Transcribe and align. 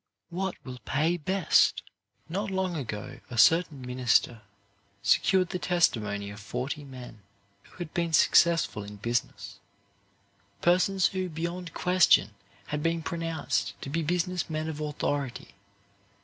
What 0.31 0.55
will 0.65 0.79
pay 0.83 1.15
best? 1.17 1.83
Not 2.27 2.49
long 2.49 2.75
ago 2.75 3.19
a 3.29 3.37
certain 3.37 3.81
minister 3.85 4.41
secured 5.03 5.49
the 5.49 5.59
tes 5.59 5.87
timony 5.89 6.33
of 6.33 6.39
forty 6.39 6.83
men 6.83 7.21
who 7.61 7.75
had 7.77 7.93
been 7.93 8.11
successful 8.11 8.83
in 8.83 8.95
business, 8.95 9.59
persons 10.59 11.09
who 11.09 11.29
beyond 11.29 11.75
question 11.75 12.33
had 12.65 12.81
been 12.81 13.03
pronounced 13.03 13.79
to 13.83 13.91
be 13.91 14.01
business 14.01 14.49
men 14.49 14.67
of 14.69 14.81
authority. 14.81 15.49